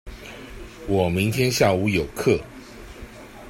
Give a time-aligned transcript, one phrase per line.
[0.87, 2.41] 我明天下午有課